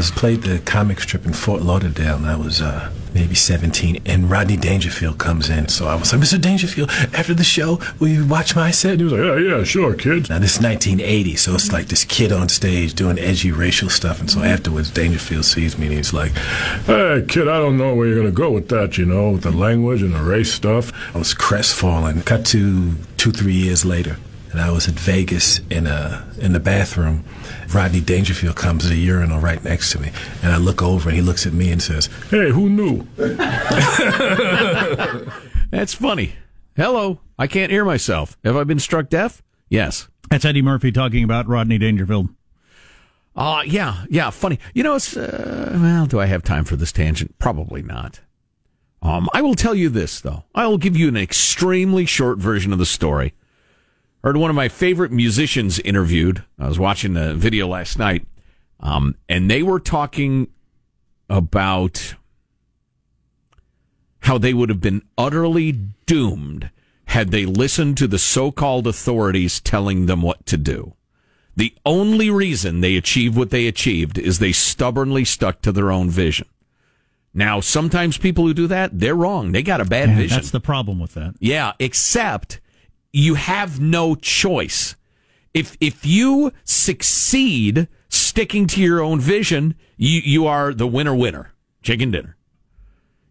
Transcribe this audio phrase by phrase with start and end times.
[0.00, 4.30] Was played the comic strip in Fort Lauderdale, and I was uh, maybe 17, and
[4.30, 5.68] Rodney Dangerfield comes in.
[5.68, 6.40] So I was like, Mr.
[6.40, 8.92] Dangerfield, after the show, will you watch my set?
[8.92, 10.30] And he was like, yeah, yeah, sure, kid.
[10.30, 14.20] Now, this is 1980, so it's like this kid on stage doing edgy racial stuff.
[14.20, 16.32] And so afterwards, Dangerfield sees me, and he's like,
[16.86, 19.42] hey, kid, I don't know where you're going to go with that, you know, with
[19.42, 20.94] the language and the race stuff.
[21.14, 22.22] I was crestfallen.
[22.22, 24.16] Cut to two, three years later
[24.50, 27.24] and I was at Vegas in a in the bathroom.
[27.72, 30.10] Rodney Dangerfield comes to the urinal right next to me,
[30.42, 33.06] and I look over, and he looks at me and says, "Hey, who knew?"
[35.70, 36.34] That's funny.
[36.76, 38.36] Hello, I can't hear myself.
[38.44, 39.42] Have I been struck deaf?
[39.68, 40.08] Yes.
[40.30, 42.28] That's Eddie Murphy talking about Rodney Dangerfield.
[43.34, 44.58] Uh, yeah, yeah, funny.
[44.74, 47.38] You know, it's, uh, well, do I have time for this tangent?
[47.38, 48.20] Probably not.
[49.02, 50.44] Um, I will tell you this, though.
[50.54, 53.34] I will give you an extremely short version of the story.
[54.22, 56.44] Heard one of my favorite musicians interviewed.
[56.58, 58.26] I was watching the video last night,
[58.80, 60.48] um, and they were talking
[61.30, 62.14] about
[64.20, 65.72] how they would have been utterly
[66.06, 66.70] doomed
[67.06, 70.94] had they listened to the so-called authorities telling them what to do.
[71.56, 76.10] The only reason they achieved what they achieved is they stubbornly stuck to their own
[76.10, 76.46] vision.
[77.32, 79.52] Now, sometimes people who do that, they're wrong.
[79.52, 80.36] They got a bad Yeah, vision.
[80.36, 81.34] That's the problem with that.
[81.38, 82.60] Yeah, except
[83.12, 84.96] you have no choice.
[85.52, 91.52] If if you succeed sticking to your own vision, you you are the winner winner.
[91.82, 92.36] Chicken dinner.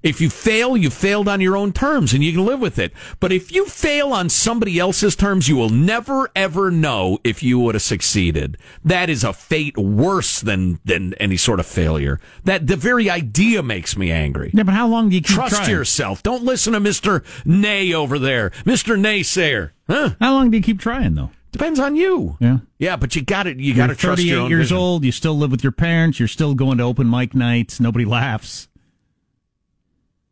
[0.01, 2.93] If you fail, you failed on your own terms and you can live with it.
[3.19, 7.59] But if you fail on somebody else's terms, you will never ever know if you
[7.59, 8.57] would have succeeded.
[8.83, 12.19] That is a fate worse than than any sort of failure.
[12.45, 14.51] That the very idea makes me angry.
[14.53, 15.69] Yeah, but how long do you keep Trust trying?
[15.71, 16.23] yourself.
[16.23, 17.23] Don't listen to Mr.
[17.45, 18.51] Nay over there.
[18.65, 18.97] Mr.
[18.97, 19.71] Naysayer.
[19.87, 20.11] Huh?
[20.21, 21.31] How long do you keep trying, though?
[21.51, 22.37] Depends on you.
[22.39, 22.59] Yeah.
[22.77, 23.57] Yeah, but you got it.
[23.57, 24.77] you got to trust 38 your own years vision.
[24.77, 25.03] old.
[25.03, 26.19] You still live with your parents.
[26.19, 27.79] You're still going to open mic nights.
[27.79, 28.68] Nobody laughs.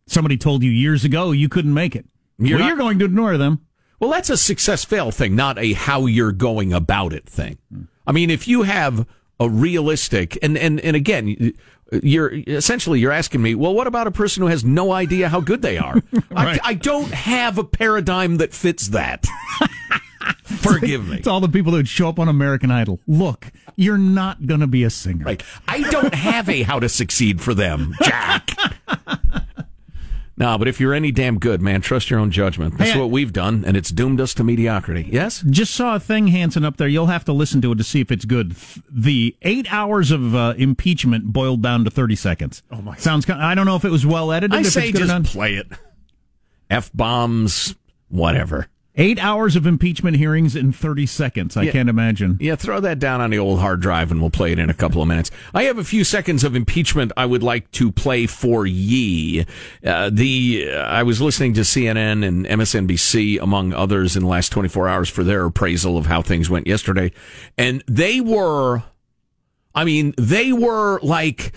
[0.07, 2.05] Somebody told you years ago you couldn't make it.
[2.39, 3.61] You're well, not- you're going to ignore them.
[3.99, 7.57] Well, that's a success fail thing, not a how you're going about it thing.
[8.05, 9.07] I mean, if you have
[9.39, 11.53] a realistic and and and again,
[12.03, 15.41] you're essentially you're asking me, well, what about a person who has no idea how
[15.41, 15.95] good they are?
[16.29, 16.59] Right.
[16.63, 19.25] I, I don't have a paradigm that fits that.
[20.43, 21.17] Forgive me.
[21.17, 22.99] It's all the people that would show up on American Idol.
[23.07, 25.25] Look, you're not going to be a singer.
[25.25, 25.43] Right.
[25.67, 28.51] I don't have a how to succeed for them, Jack.
[30.37, 32.77] no, but if you're any damn good, man, trust your own judgment.
[32.77, 35.09] That's Hey, what we've done, and it's doomed us to mediocrity.
[35.11, 35.43] Yes?
[35.49, 36.87] Just saw a thing, Hanson, up there.
[36.87, 38.55] You'll have to listen to it to see if it's good.
[38.89, 42.63] The eight hours of uh, impeachment boiled down to 30 seconds.
[42.71, 42.95] Oh, my.
[42.97, 44.55] Sounds kind I don't know if it was well edited.
[44.55, 45.23] I if say it's good just not.
[45.25, 45.67] play it.
[46.69, 47.75] F bombs,
[48.09, 48.67] whatever.
[48.99, 51.55] Eight hours of impeachment hearings in 30 seconds.
[51.55, 51.71] I Yeah.
[51.71, 52.37] can't imagine.
[52.41, 54.73] Yeah, throw that down on the old hard drive and we'll play it in a
[54.73, 55.29] couple of minutes.
[55.53, 59.45] I have a few seconds of impeachment I would like to play for ye.
[59.85, 64.49] Uh, the uh, I was listening to CNN and MSNBC among others in the last
[64.51, 67.11] 24 hours for their appraisal of how things went yesterday,
[67.57, 68.81] and they were
[69.75, 71.51] I mean, they were like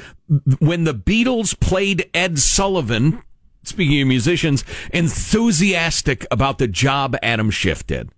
[0.58, 3.22] when the Beatles played Ed Sullivan,
[3.62, 8.10] speaking of musicians, enthusiastic about the job Adam Schiff did.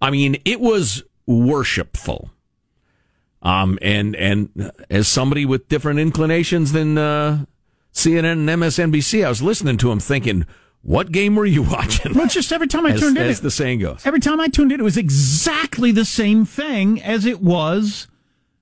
[0.00, 2.30] I mean, it was worshipful.
[3.42, 7.44] Um, and, and as somebody with different inclinations than, uh,
[7.92, 10.46] CNN and MSNBC, I was listening to him thinking,
[10.82, 12.14] what game were you watching?
[12.14, 14.04] Well, just every time I as, tuned in, as it- the saying goes.
[14.06, 18.06] every time I tuned in, it was exactly the same thing as it was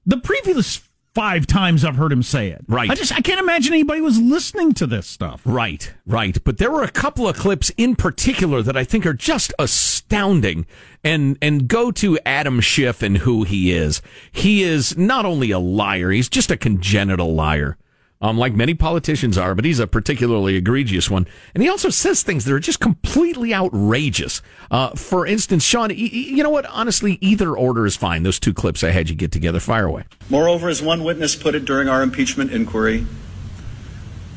[0.05, 0.77] the previous
[1.17, 2.63] five times I've heard him say it.
[2.69, 2.91] Right.
[2.91, 5.41] I just I can't imagine anybody was listening to this stuff.
[5.47, 6.37] Right, right.
[6.45, 10.67] But there were a couple of clips in particular that I think are just astounding
[11.03, 14.03] and and go to Adam Schiff and who he is.
[14.31, 17.79] He is not only a liar, he's just a congenital liar.
[18.21, 21.27] Um, like many politicians are, but he's a particularly egregious one.
[21.55, 24.41] And he also says things that are just completely outrageous.
[24.71, 26.65] Uh, for instance, Sean, y- you know what?
[26.67, 28.23] Honestly, either order is fine.
[28.23, 30.05] Those two clips I had you get together, fire away.
[30.31, 33.05] Moreover, as one witness put it during our impeachment inquiry,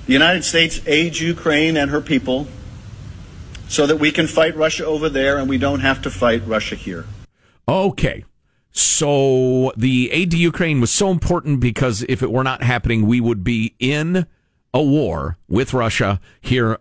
[0.07, 2.47] the United States aids Ukraine and her people
[3.69, 6.75] so that we can fight Russia over there and we don't have to fight Russia
[6.75, 7.05] here.
[7.67, 8.25] Okay.
[8.79, 13.19] So the aid to Ukraine was so important because if it were not happening, we
[13.19, 14.25] would be in
[14.73, 16.77] a war with Russia here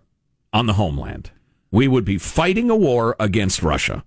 [0.52, 1.32] on the homeland.
[1.72, 4.04] We would be fighting a war against Russia.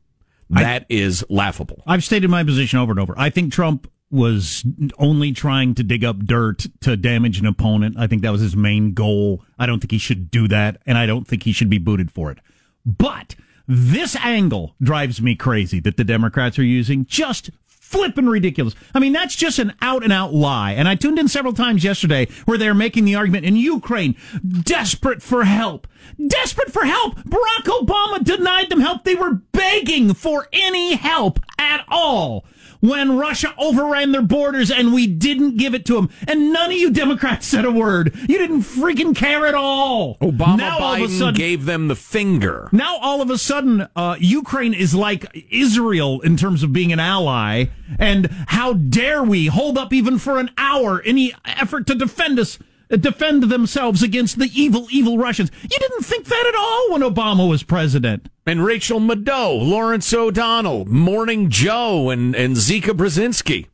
[0.49, 1.83] That is laughable.
[1.85, 3.13] I've stated my position over and over.
[3.17, 4.65] I think Trump was
[4.97, 7.95] only trying to dig up dirt to damage an opponent.
[7.97, 9.43] I think that was his main goal.
[9.59, 12.11] I don't think he should do that, and I don't think he should be booted
[12.11, 12.39] for it.
[12.85, 13.35] But
[13.67, 17.05] this angle drives me crazy that the Democrats are using.
[17.05, 17.51] Just
[17.91, 18.73] flipping ridiculous.
[18.95, 20.71] I mean, that's just an out and out lie.
[20.71, 24.15] And I tuned in several times yesterday where they're making the argument in Ukraine,
[24.61, 25.87] desperate for help.
[26.27, 27.15] Desperate for help.
[27.19, 29.03] Barack Obama denied them help.
[29.03, 32.45] They were begging for any help at all
[32.81, 36.09] when Russia overran their borders and we didn't give it to them.
[36.27, 38.13] And none of you Democrats said a word.
[38.27, 40.17] You didn't freaking care at all.
[40.17, 42.69] Obama now, all of a Biden sudden, gave them the finger.
[42.71, 46.99] now all of a sudden, uh, Ukraine is like Israel in terms of being an
[46.99, 47.65] ally.
[47.99, 52.57] And how dare we hold up even for an hour any effort to defend us,
[52.97, 55.51] defend themselves against the evil, evil Russians?
[55.61, 58.29] You didn't think that at all when Obama was president.
[58.45, 63.67] And Rachel Maddow, Lawrence O'Donnell, Morning Joe, and, and Mika Brzezinski.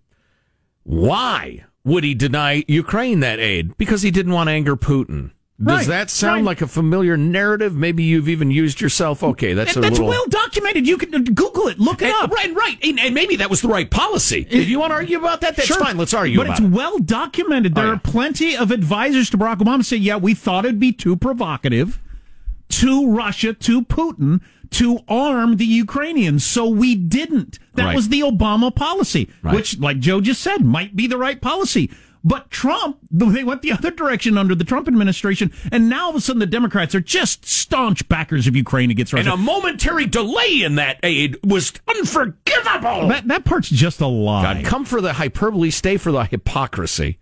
[0.83, 3.77] Why would he deny Ukraine that aid?
[3.77, 5.31] Because he didn't want to anger Putin.
[5.59, 6.43] Does Right, that sound right.
[6.45, 7.75] like a familiar narrative?
[7.75, 9.23] Maybe you've even used yourself.
[9.23, 10.07] Okay, that's a that's little.
[10.07, 10.85] well documented.
[10.87, 12.31] You can uh, Google it, look it And- up.
[12.31, 14.45] right, right, and, and maybe that was the right policy.
[14.51, 15.79] If you want to argue about that, that's Sure.
[15.79, 15.97] fine.
[15.97, 16.69] Let's argue But it's it.
[16.69, 17.73] well documented.
[17.73, 17.93] There Oh, yeah.
[17.95, 21.99] are plenty of advisors to Barack Obama say, yeah, we thought it'd be too provocative
[22.69, 26.43] to Russia, to Putin, to arm the Ukrainians.
[26.43, 27.57] So we didn't.
[27.73, 27.95] That Right.
[27.95, 31.89] was the Obama policy, which, like Joe just said, might be the right policy.
[32.27, 36.15] But Trump, they went the other direction under the Trump administration, and now all of
[36.17, 39.35] a sudden the Democrats are just staunch backers of Ukraine against And Russia.
[39.35, 43.07] a momentary delay in that aid was unforgivable.
[43.07, 44.55] that, that part's just a lie.
[44.55, 47.17] God, come for the hyperbole, stay for the hypocrisy.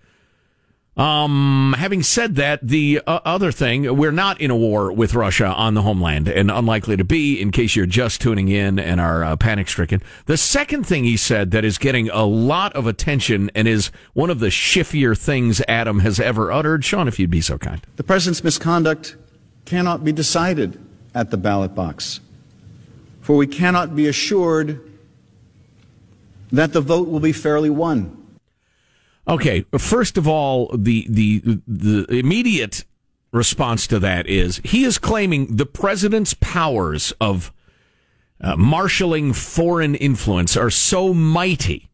[0.97, 5.47] Um, having said that, the uh, other thing, we're not in a war with Russia
[5.47, 9.23] on the homeland and unlikely to be in case you're just tuning in and are
[9.23, 10.01] uh, panic stricken.
[10.25, 14.29] The second thing he said that is getting a lot of attention and is one
[14.29, 16.85] of the shiftier things Adam has ever uttered.
[16.85, 17.81] Sean, if you'd be so kind.
[17.97, 19.17] The president's misconduct
[19.65, 20.79] cannot be decided
[21.13, 22.21] at the ballot box,
[23.19, 24.79] for we cannot be assured
[26.53, 28.24] that the vote will be fairly won.
[29.27, 32.85] Okay, first of all, the the the immediate
[33.31, 37.51] response to that is he is claiming the president's powers of
[38.39, 41.89] uh, marshaling foreign influence are so mighty.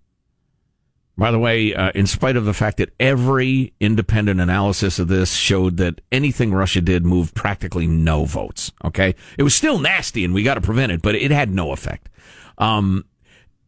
[1.18, 5.34] By the way, uh, in spite of the fact that every independent analysis of this
[5.34, 8.72] showed that anything Russia did moved practically no votes.
[8.84, 9.16] Okay.
[9.38, 12.10] It was still nasty and we got to prevent it, but it had no effect.
[12.58, 13.06] Um,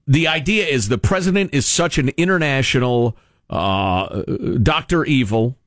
[0.07, 3.17] the idea is the president is such an international
[3.49, 4.23] uh,
[4.61, 5.05] Dr.
[5.05, 5.57] Evil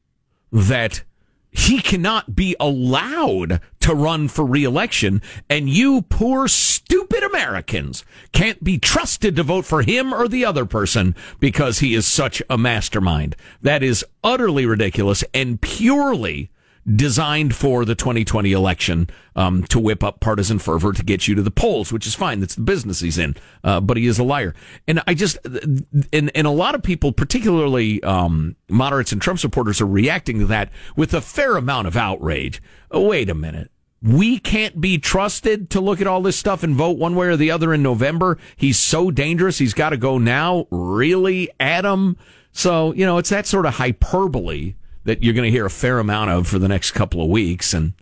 [0.53, 1.03] that
[1.51, 8.79] he cannot be allowed to run for reelection, and you poor, stupid Americans can't be
[8.79, 13.37] trusted to vote for him or the other person because he is such a mastermind.
[13.63, 16.51] That is utterly ridiculous and purely
[16.95, 21.43] designed for the 2020 election um, to whip up partisan fervor to get you to
[21.43, 22.41] the polls, which is fine.
[22.41, 23.37] That's the business he's in.
[23.65, 24.55] Uh, but he is a liar.
[24.87, 29.81] And I just, and, and a lot of people, particularly um, moderates and Trump supporters,
[29.81, 32.63] are reacting to that with a fair amount of outrage.
[32.91, 33.71] Oh, wait a minute.
[34.03, 37.37] We can't be trusted to look at all this stuff and vote one way or
[37.37, 38.39] the other in November.
[38.55, 39.59] He's so dangerous.
[39.59, 40.67] He's got to go now.
[40.71, 42.17] Really, Adam?
[42.53, 44.75] So, you know, it's that sort of hyperbole
[45.07, 47.73] that you're going to hear a fair amount of for the next couple of weeks.
[47.73, 47.95] And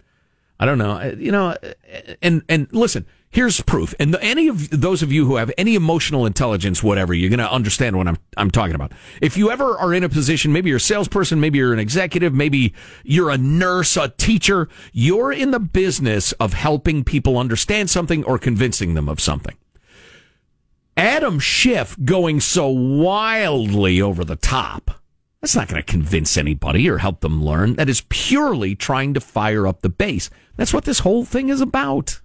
[0.58, 1.56] I don't know, you know,
[2.20, 3.94] and, and listen, here's proof.
[3.98, 7.50] And any of those of you who have any emotional intelligence, whatever, you're going to
[7.50, 8.92] understand what I'm, I'm talking about.
[9.20, 12.32] If you ever are in a position, maybe you're a salesperson, maybe you're an executive,
[12.32, 18.24] maybe you're a nurse, a teacher, you're in the business of helping people understand something
[18.24, 19.56] or convincing them of something.
[20.96, 24.92] Adam Schiff going so wildly over the top
[25.44, 27.74] that's not going to convince anybody or help them learn.
[27.74, 30.30] That is purely trying to fire up the base.
[30.56, 32.22] That's what this whole thing is about.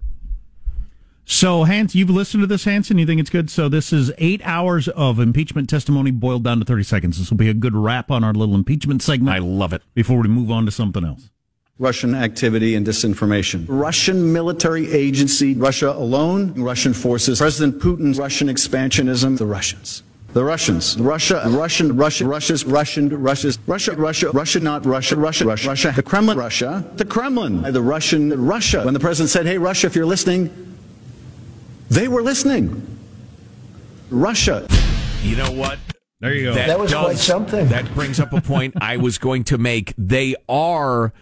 [1.26, 2.96] So, Hans, you've listened to this, Hanson.
[2.96, 3.50] You think it's good?
[3.50, 7.18] So, this is eight hours of impeachment testimony boiled down to 30 seconds.
[7.18, 9.36] This will be a good wrap on our little impeachment segment.
[9.36, 9.82] I love it.
[9.92, 11.28] Before we move on to something else.
[11.78, 13.66] Russian activity and disinformation.
[13.68, 20.04] Russian military agency, Russia alone, Russian forces, President Putin's Russian expansionism, the Russians.
[20.32, 25.68] The Russians, Russia, Russian, Russia, Russia's, Russian, Russia's, Russia, Russia, Russia, not Russia, Russia, Russia,
[25.68, 28.84] Russia, the Kremlin, Russia, the Kremlin, the Russian, Russia.
[28.84, 30.76] When the president said, hey, Russia, if you're listening,
[31.88, 32.86] they were listening.
[34.08, 34.68] Russia.
[35.22, 35.80] You know what?
[36.20, 36.54] There you go.
[36.54, 37.68] That, that was does, quite something.
[37.68, 39.94] That brings up a point I was going to make.
[39.98, 41.12] They are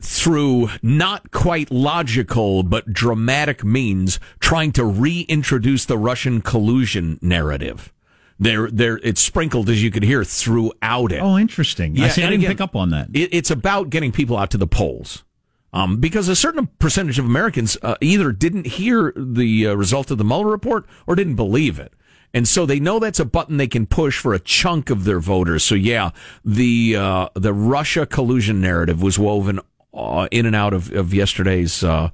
[0.00, 7.92] through not quite logical but dramatic means trying to reintroduce the Russian collusion narrative.
[8.38, 11.20] There, there, it's sprinkled as you could hear throughout it.
[11.20, 11.96] Oh, interesting.
[11.96, 13.08] Yeah, I, see, I didn't again, pick up on that.
[13.12, 15.24] It, it's about getting people out to the polls.
[15.72, 20.16] Um, because a certain percentage of Americans uh, either didn't hear the uh, result of
[20.16, 21.92] the Mueller report or didn't believe it.
[22.32, 25.18] And so they know that's a button they can push for a chunk of their
[25.18, 25.64] voters.
[25.64, 26.10] So yeah,
[26.44, 29.60] the uh, the Russia collusion narrative was woven
[29.92, 32.10] uh, in and out of, of yesterday's uh,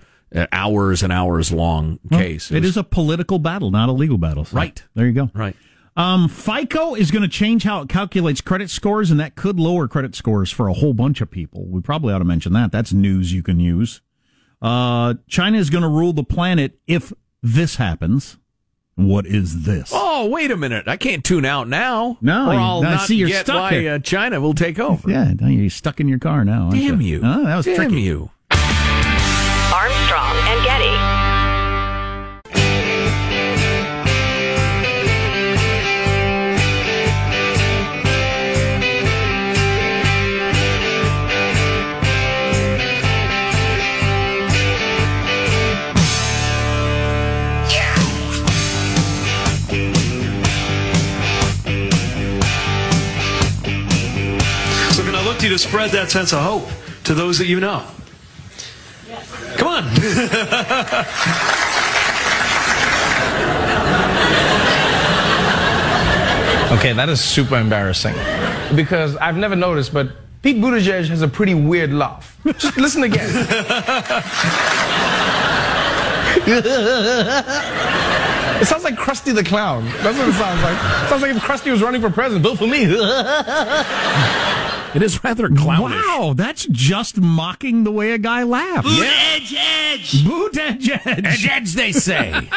[0.53, 2.51] hours and hours long case.
[2.51, 4.45] Well, it, it was, is a political battle, not a legal battle.
[4.45, 4.83] So right.
[4.95, 5.31] There you go.
[5.35, 5.57] Right.
[5.97, 9.87] Um, FICO is going to change how it calculates credit scores, and that could lower
[9.87, 11.67] credit scores for a whole bunch of people.
[11.69, 12.73] We probably ought to mention that.
[12.73, 14.01] That's news you can use.
[14.61, 18.39] Uh, China is going to rule the planet if this happens.
[18.97, 19.91] What is this?
[19.93, 20.87] Oh, wait a minute!
[20.87, 22.17] I can't tune out now.
[22.21, 23.87] No, or I'll I not see you're get stuck why.
[23.87, 25.11] Uh, China will take over.
[25.11, 26.71] Yeah, you're stuck in your car now.
[26.71, 27.21] Damn you!
[27.25, 28.03] Oh, that was Damn tricky.
[28.03, 28.31] you!
[29.73, 31.14] Armstrong and Getty.
[55.45, 56.67] You to spread that sense of hope
[57.05, 57.85] to those that you know.
[59.57, 59.85] Come on.
[66.79, 68.15] okay, that is super embarrassing.
[68.75, 70.09] Because I've never noticed, but
[70.43, 72.39] Pete Buttigieg has a pretty weird laugh.
[72.57, 73.31] Just listen again.
[78.61, 79.85] It sounds like Krusty the Clown.
[80.03, 80.77] That's what it sounds like.
[80.77, 82.45] It sounds like if Krusty was running for president.
[82.45, 82.85] Vote for me.
[84.95, 86.05] It is rather clownish.
[86.07, 88.87] Wow, that's just mocking the way a guy laughs.
[88.87, 90.25] Boot edge edge.
[90.25, 91.25] Boot edge edge.
[91.25, 92.49] Edge edge, they say.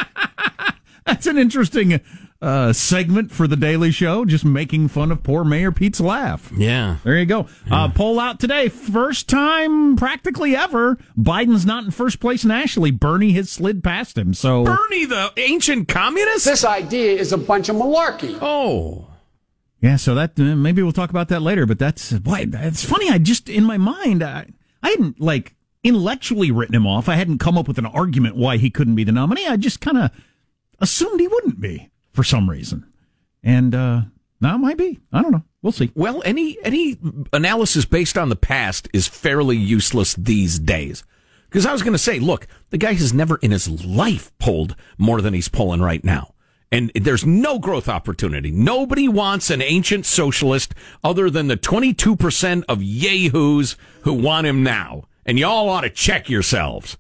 [1.06, 2.00] that's an interesting
[2.41, 6.51] uh, segment for the Daily Show, just making fun of poor Mayor Pete's laugh.
[6.56, 6.98] Yeah.
[7.03, 7.48] There you go.
[7.65, 7.86] Yeah.
[7.86, 8.70] Uh, poll out today.
[8.70, 10.98] First time practically ever.
[11.17, 12.91] Biden's not in first place nationally.
[12.91, 14.34] Bernie has slid past him.
[14.34, 16.46] So Bernie, the ancient communist?
[16.46, 18.38] This idea is a bunch of malarkey.
[18.41, 19.08] Oh.
[19.81, 21.65] Yeah, so that uh, maybe we'll talk about that later.
[21.65, 23.10] But that's why it's funny.
[23.10, 24.48] I just in my mind, I,
[24.81, 27.07] I hadn't like intellectually written him off.
[27.07, 29.48] I hadn't come up with an argument why he couldn't be the nominee.
[29.48, 30.12] I just kind of
[30.79, 32.91] assumed he wouldn't be for some reason.
[33.43, 34.01] And uh
[34.41, 35.00] now it might be.
[35.12, 35.43] I don't know.
[35.62, 35.91] We'll see.
[35.96, 36.98] Well, any any
[37.34, 41.03] analysis based on the past is fairly useless these days.
[41.50, 44.75] Because I was going to say, look, the guy has never in his life pulled
[44.98, 46.34] more than he's pulling right now.
[46.72, 48.52] And there's no growth opportunity.
[48.52, 55.06] Nobody wants an ancient socialist other than the 22% of yahoos who want him now.
[55.26, 56.98] And y'all ought to check yourselves.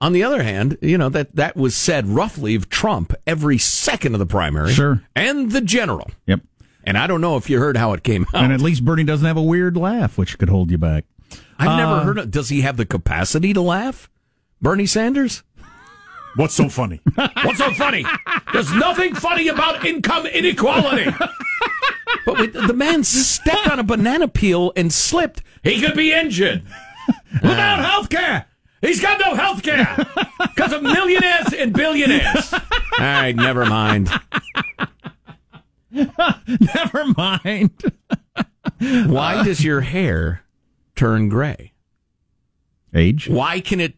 [0.00, 4.14] On the other hand, you know, that, that was said roughly of Trump every second
[4.14, 4.72] of the primary.
[4.72, 5.02] Sure.
[5.16, 6.08] And the general.
[6.26, 6.40] Yep.
[6.84, 8.44] And I don't know if you heard how it came out.
[8.44, 11.04] And at least Bernie doesn't have a weird laugh, which could hold you back.
[11.58, 12.30] I've never Uh, heard of.
[12.30, 14.08] Does he have the capacity to laugh?
[14.62, 15.42] Bernie Sanders?
[16.38, 17.00] What's so funny?
[17.14, 18.06] What's so funny?
[18.52, 21.10] There's nothing funny about income inequality.
[22.24, 25.42] but wait, the man stepped on a banana peel and slipped.
[25.64, 26.62] He could be injured.
[27.42, 28.46] Without health care.
[28.80, 29.96] He's got no health care
[30.38, 32.52] because of millionaires and billionaires.
[32.52, 32.60] All
[33.00, 34.08] right, never mind.
[35.90, 37.72] Never mind.
[38.78, 40.44] Why does your hair
[40.94, 41.72] turn gray?
[42.94, 43.28] Age.
[43.28, 43.94] Why can it?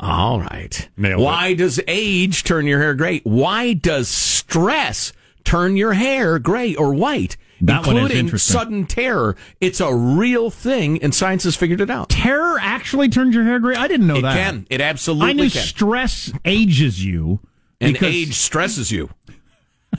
[0.00, 0.88] All right.
[0.96, 1.24] Nailed it.
[1.24, 3.20] Why does age turn your hair gray?
[3.24, 5.12] Why does stress
[5.44, 7.36] turn your hair gray or white?
[7.62, 9.36] That including sudden terror.
[9.60, 12.08] It's a real thing, and science has figured it out.
[12.08, 13.76] Terror actually turns your hair gray.
[13.76, 14.32] I didn't know It that.
[14.34, 14.66] can.
[14.70, 15.62] It absolutely I knew can.
[15.62, 17.40] stress ages you.
[17.78, 19.10] and because- age stresses you.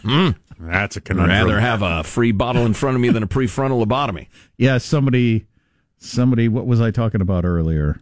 [0.04, 0.30] Hmm.
[0.58, 1.36] That's a conundrum.
[1.36, 4.28] I'd rather have a free bottle in front of me than a prefrontal lobotomy.
[4.58, 5.46] Yeah, somebody,
[5.98, 6.48] somebody.
[6.48, 8.00] What was I talking about earlier?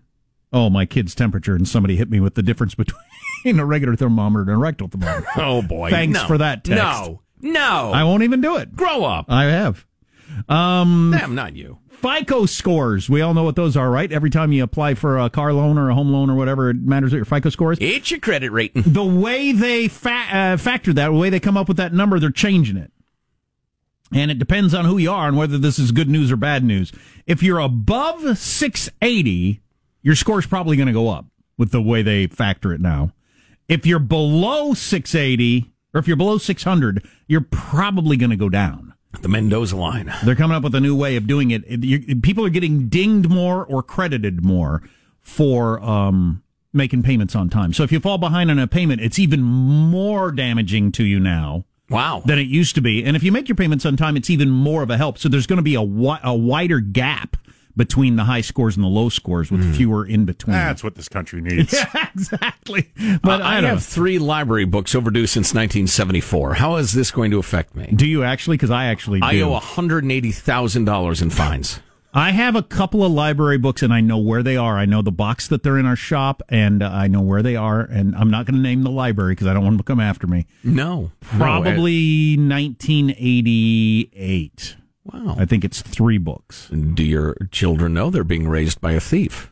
[0.51, 2.99] Oh, my kid's temperature, and somebody hit me with the difference between
[3.59, 5.27] a regular thermometer and a rectal thermometer.
[5.37, 5.89] Oh boy!
[5.91, 6.27] Thanks No.
[6.27, 6.83] for that text.
[6.83, 7.91] No, no.
[7.93, 8.75] I won't even do it.
[8.75, 9.25] grow up.
[9.29, 9.85] I have.
[10.47, 11.79] Um, Damn, not you.
[11.89, 13.09] FICO scores.
[13.09, 14.09] We all know what those are, right?
[14.11, 16.77] Every time you apply for a car loan or a home loan or whatever, it
[16.77, 17.77] matters what your FICO score is.
[17.81, 18.83] It's your credit rating.
[18.85, 22.17] the way they fa- uh, factor that, the way they come up with that number,
[22.19, 22.91] they're changing it.
[24.13, 26.63] And it depends on who you are and whether this is good news or bad
[26.63, 26.91] news.
[27.27, 29.59] If you're above 680,
[30.01, 31.25] your score's probably going to go up
[31.57, 33.11] with the way they factor it now.
[33.67, 38.93] If you're below 680, or if you're below 600, you're probably going to go down.
[39.21, 40.13] The Mendoza line.
[40.23, 41.65] They're coming up with a new way of doing it.
[41.67, 44.83] You- people are getting dinged more or credited more
[45.19, 46.41] for um,
[46.73, 47.73] making payments on time.
[47.73, 51.65] So if you fall behind on a payment, it's even more damaging to you now
[51.89, 52.21] Wow.
[52.25, 53.03] than it used to be.
[53.03, 55.17] And if you make your payments on time, it's even more of a help.
[55.17, 57.35] So there's going to be a, wi- a wider gap
[57.79, 60.51] between the high scores and the low scores with fewer in between.
[60.51, 61.71] That's what this country needs.
[61.95, 62.91] yeah, exactly.
[63.23, 66.55] But Uh, I, I, don't have three library books overdue since 1974.
[66.55, 67.89] How is this going to affect me?
[67.95, 68.57] Do you actually?
[68.57, 69.25] Because I actually do.
[69.25, 71.79] I owe $180,000 in fines.
[72.13, 74.77] I have a couple of library books and I know where they are.
[74.77, 77.55] I know the box that they're in our shop and uh, I know where they
[77.55, 77.79] are.
[77.81, 80.01] And I'm not going to name the library because I don't want them to come
[80.01, 80.47] after me.
[80.63, 81.11] No.
[81.21, 84.75] Probably 1988.
[85.13, 85.35] Wow.
[85.37, 86.67] I think it's three books.
[86.69, 89.51] Do your children know they're being raised by a thief?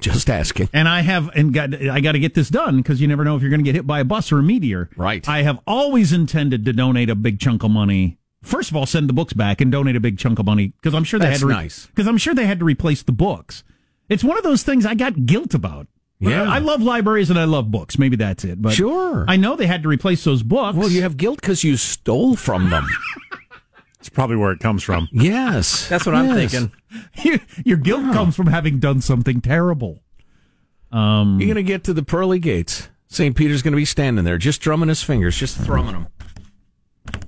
[0.00, 0.70] Just asking.
[0.72, 3.36] And I have, and got, I got to get this done because you never know
[3.36, 4.88] if you're going to get hit by a bus or a meteor.
[4.96, 5.28] Right.
[5.28, 8.18] I have always intended to donate a big chunk of money.
[8.42, 10.94] First of all, send the books back and donate a big chunk of money because
[10.94, 11.52] I'm sure they That's had to.
[11.52, 11.86] nice.
[11.86, 13.64] Because I'm sure they had to replace the books.
[14.08, 15.86] It's one of those things I got guilt about.
[16.18, 16.44] Yeah.
[16.50, 17.98] I love libraries and I love books.
[17.98, 18.62] Maybe that's it.
[18.62, 19.24] But Sure.
[19.28, 20.76] I know they had to replace those books.
[20.78, 22.86] Well, you have guilt because you stole from them.
[24.02, 25.08] It's probably where it comes from.
[25.12, 25.88] yes.
[25.88, 26.72] That's what I'm thinking.
[27.22, 30.02] your, your guilt comes from having done something terrible.
[30.90, 32.88] Um, You're going to get to the pearly gates.
[33.06, 33.36] St.
[33.36, 35.92] Peter's going to be standing there, just drumming his fingers, just thrumming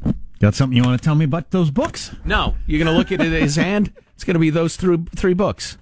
[0.03, 0.15] them.
[0.41, 2.13] got something you want to tell me about those books?
[2.25, 3.93] No, you're going to look at it, his hand.
[4.17, 5.79] It's going to be those through three books.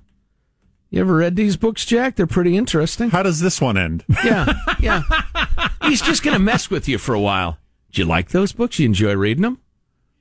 [0.90, 2.16] You ever read these books, Jack?
[2.16, 3.08] They're pretty interesting.
[3.08, 4.04] How does this one end?
[4.24, 5.02] Yeah, yeah.
[5.84, 7.56] He's just going to mess with you for a while.
[7.92, 8.78] Do you like those books?
[8.78, 9.58] You enjoy reading them?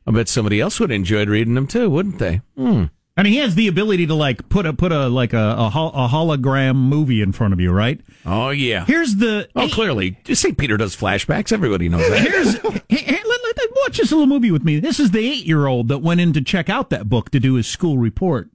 [0.08, 2.42] I bet somebody else would enjoy reading them too, wouldn't they?
[2.58, 2.86] Hmm.
[3.18, 5.94] And he has the ability to like put a put a like a, a, hol-
[5.94, 8.00] a hologram movie in front of you, right?
[8.26, 8.86] Oh yeah.
[8.86, 10.58] Here's the Oh, clearly, St.
[10.58, 11.52] Peter does flashbacks.
[11.52, 12.22] Everybody knows that.
[12.22, 14.80] Here's here, here, let, let- let- watch this little movie with me.
[14.80, 17.40] This is the eight year old that went in to check out that book to
[17.40, 18.50] do his school report.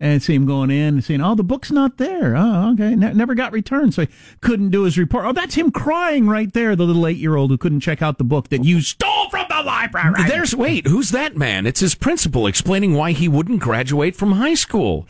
[0.00, 2.36] And see him going in and saying, "Oh, the book's not there.
[2.36, 4.08] Oh, okay, Ne- never got returned, so he
[4.40, 6.76] couldn't do his report." Oh, that's him crying right there.
[6.76, 9.37] The little eight year old who couldn't check out the book that you stole from
[9.58, 10.14] the library.
[10.28, 11.66] There's wait, who's that man?
[11.66, 15.06] It's his principal explaining why he wouldn't graduate from high school.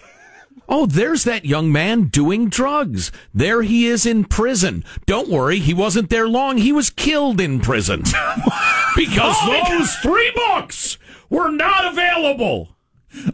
[0.68, 3.11] Oh, there's that young man doing drugs.
[3.32, 4.84] There he is in prison.
[5.06, 6.58] Don't worry, he wasn't there long.
[6.58, 8.02] He was killed in prison.
[8.96, 9.37] because
[9.68, 10.98] those three books
[11.30, 12.76] were not available.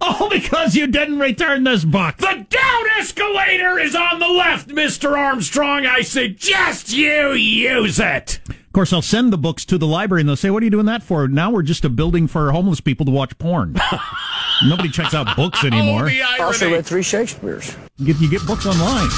[0.01, 2.19] All because you didn't return this book.
[2.19, 5.19] The down escalator is on the left, Mr.
[5.19, 5.85] Armstrong.
[5.87, 8.39] I suggest you use it.
[8.75, 10.71] Of course, I'll send the books to the library and they'll say, What are you
[10.71, 11.29] doing that for?
[11.29, 13.77] Now we're just a building for homeless people to watch porn.
[14.67, 16.07] Nobody checks out books anymore.
[16.07, 16.79] Oh, the I also irony.
[16.79, 17.77] read three Shakespeare's.
[17.99, 19.09] You get, you get books online.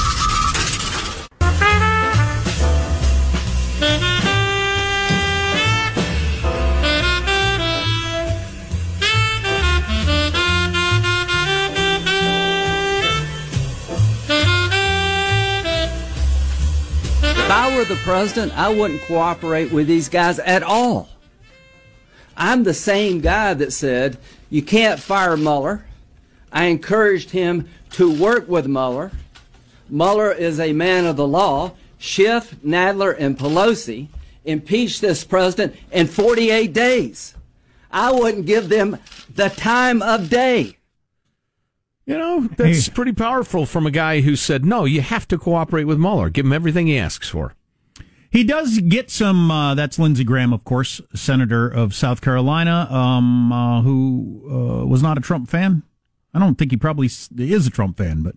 [17.77, 21.11] Were the president, I wouldn't cooperate with these guys at all.
[22.35, 24.17] I'm the same guy that said
[24.49, 25.85] you can't fire Mueller.
[26.51, 29.13] I encouraged him to work with Mueller.
[29.91, 31.73] Mueller is a man of the law.
[31.99, 34.09] Schiff, Nadler, and Pelosi
[34.47, 37.35] impeached this president in 48 days.
[37.91, 38.97] I wouldn't give them
[39.35, 40.79] the time of day.
[42.07, 45.85] You know, that's pretty powerful from a guy who said, no, you have to cooperate
[45.85, 46.31] with Mueller.
[46.31, 47.55] Give him everything he asks for.
[48.37, 49.51] He does get some.
[49.51, 54.43] Uh, that's Lindsey Graham, of course, senator of South Carolina, um, uh, who
[54.83, 55.83] uh, was not a Trump fan.
[56.35, 58.35] I don't think he probably is a Trump fan, but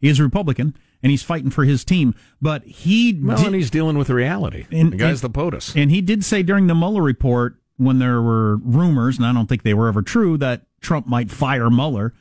[0.00, 2.14] he is a Republican and he's fighting for his team.
[2.40, 4.66] But he Well, did- and he's dealing with reality.
[4.70, 5.74] And- the guy's and- the POTUS.
[5.74, 9.48] And he did say during the Mueller report, when there were rumors, and I don't
[9.48, 12.12] think they were ever true, that Trump might fire Mueller,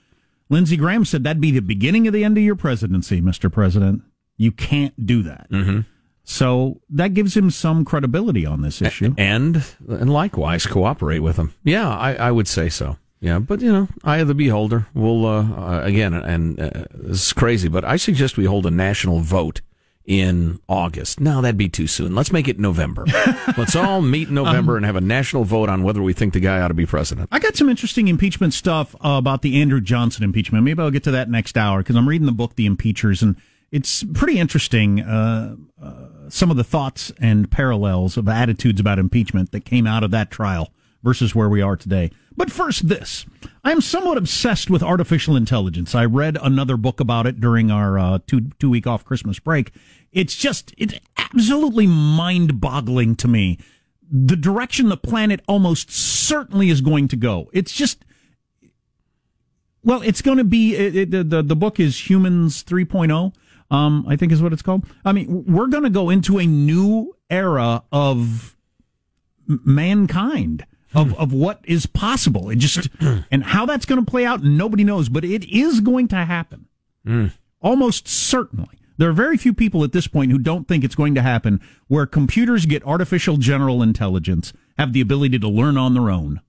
[0.49, 3.51] Lindsey Graham said that'd be the beginning of the end of your presidency, Mr.
[3.51, 4.01] President.
[4.37, 5.47] You can't do that.
[5.51, 5.81] Mm-hmm.
[6.29, 9.15] So that gives him some credibility on this issue.
[9.17, 11.55] And and likewise, cooperate with him.
[11.63, 12.97] Yeah, I, I would say so.
[13.19, 14.85] Yeah, but you know, eye of the beholder.
[14.93, 18.71] We'll uh, uh, again, and uh, this is crazy, but I suggest we hold a
[18.71, 19.61] national vote
[20.05, 21.19] in August.
[21.19, 22.13] No, that'd be too soon.
[22.13, 23.05] Let's make it November.
[23.57, 26.39] Let's all meet in November and have a national vote on whether we think the
[26.39, 27.27] guy ought to be president.
[27.31, 30.63] I got some interesting impeachment stuff uh, about the Andrew Johnson impeachment.
[30.63, 33.35] Maybe I'll get to that next hour because I'm reading the book, The Impeachers, and
[33.71, 35.01] it's pretty interesting.
[35.01, 40.03] Uh, uh, some of the thoughts and parallels of attitudes about impeachment that came out
[40.03, 40.71] of that trial
[41.03, 42.11] versus where we are today.
[42.35, 43.25] But first, this.
[43.63, 45.93] I am somewhat obsessed with artificial intelligence.
[45.93, 49.71] I read another book about it during our uh, two two week off Christmas break.
[50.11, 53.57] It's just it's absolutely mind boggling to me
[54.09, 57.49] the direction the planet almost certainly is going to go.
[57.53, 58.03] It's just
[59.83, 63.33] well, it's going to be it, it, the the book is Humans 3.0.
[63.71, 64.85] Um, I think is what it's called.
[65.05, 68.55] I mean, we're going to go into a new era of
[69.47, 71.21] mankind of hmm.
[71.21, 72.49] of what is possible.
[72.49, 72.89] It just
[73.31, 76.67] and how that's going to play out, nobody knows, but it is going to happen.
[77.05, 77.27] Hmm.
[77.61, 78.79] Almost certainly.
[78.97, 81.61] There are very few people at this point who don't think it's going to happen
[81.87, 86.41] where computers get artificial general intelligence, have the ability to learn on their own,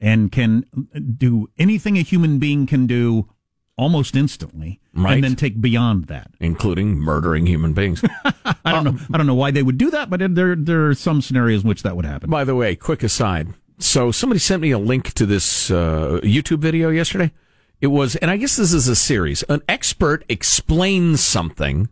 [0.00, 3.28] and can uh, do anything a human being can do
[3.78, 5.14] almost instantly, Right.
[5.14, 6.30] and then take beyond that.
[6.40, 8.02] including murdering human beings.
[8.64, 8.96] I don't know.
[9.12, 11.68] I don't know why they would do that, but there there are some scenarios in
[11.68, 12.28] which that would happen.
[12.30, 13.48] By the way, quick aside.
[13.78, 17.32] So somebody sent me a link to this uh, YouTube video yesterday.
[17.80, 19.42] It was, and I guess this is a series.
[19.44, 21.88] An expert explains something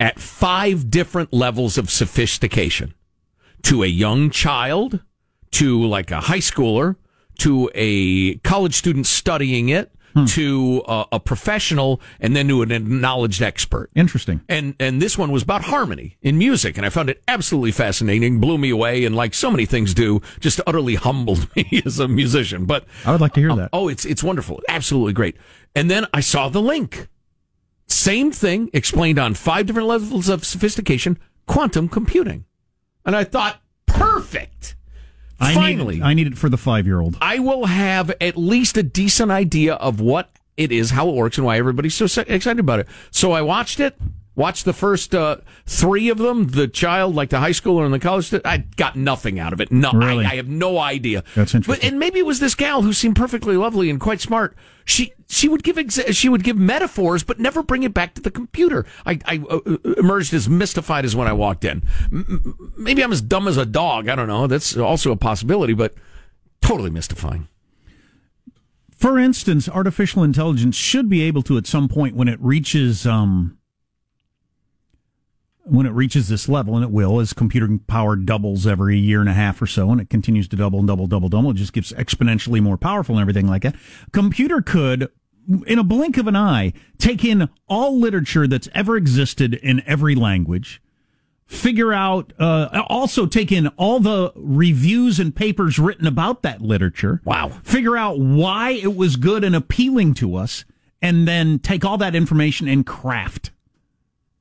[0.00, 2.94] at five different levels of sophistication
[3.62, 5.00] to a young child,
[5.52, 6.96] to like a high schooler,
[7.38, 10.26] to a college student studying it, Hmm.
[10.26, 13.90] to a, a professional, and then to an acknowledged expert.
[13.94, 14.42] Interesting.
[14.48, 18.38] And and this one was about harmony in music, and I found it absolutely fascinating,
[18.38, 22.08] blew me away, and like so many things do, just utterly humbled me as a
[22.08, 22.66] musician.
[22.66, 23.70] But I would like to hear uh, that.
[23.72, 25.36] oh, it's it's wonderful, absolutely great.
[25.74, 27.08] And then I saw the link.
[27.86, 32.44] Same thing explained on five different levels of sophistication, quantum computing.
[33.04, 34.76] And I thought, perfect.
[35.42, 37.16] I Finally, need it, I need it for the five year old.
[37.20, 41.36] I will have at least a decent idea of what it is, how it works,
[41.38, 42.86] and why everybody's so excited about it.
[43.10, 43.96] So I watched it,
[44.34, 46.48] watched the first uh, three of them.
[46.48, 49.60] The child, like the high schooler and the college, stu- I got nothing out of
[49.60, 49.70] it.
[49.70, 50.24] No, Really?
[50.24, 51.22] I, I have no idea.
[51.34, 51.82] That's interesting.
[51.82, 54.56] But, and maybe it was this gal who seemed perfectly lovely and quite smart.
[54.84, 58.20] She she would give exa- she would give metaphors, but never bring it back to
[58.22, 58.84] the computer.
[59.06, 61.82] I, I uh, uh, emerged as mystified as when I walked in.
[62.10, 64.08] M- maybe I'm as dumb as a dog.
[64.08, 64.46] I don't know.
[64.48, 65.94] That's also a possibility, but
[66.60, 67.46] totally mystifying.
[68.96, 73.58] For instance, artificial intelligence should be able to, at some point, when it reaches um,
[75.64, 79.28] when it reaches this level, and it will, as computing power doubles every year and
[79.28, 81.72] a half or so, and it continues to double and double, double, double, it just
[81.72, 83.76] gets exponentially more powerful and everything like that.
[84.12, 85.08] Computer could,
[85.66, 90.16] in a blink of an eye, take in all literature that's ever existed in every
[90.16, 90.82] language,
[91.46, 97.20] figure out, uh, also take in all the reviews and papers written about that literature.
[97.24, 97.50] Wow.
[97.62, 100.64] Figure out why it was good and appealing to us,
[101.00, 103.51] and then take all that information and craft